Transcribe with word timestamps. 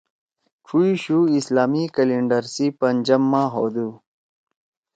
ڇُوئی 0.65 0.91
شُو 1.03 1.17
اسلامی 1.37 1.83
کیلنڈر 1.95 2.43
سی 2.53 2.65
پنجم 2.79 3.21
ماہ 3.31 3.49
ہودُو۔ 3.53 3.89